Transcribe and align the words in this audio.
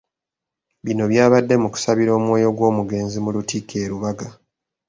Bino 0.85 1.03
byabadde 1.11 1.55
mu 1.61 1.67
kusabira 1.73 2.11
omwoyo 2.19 2.49
gw'omugenzi 2.57 3.17
mu 3.23 3.29
lutikko 3.35 3.75
e 3.83 3.87
Lubaga. 3.91 4.27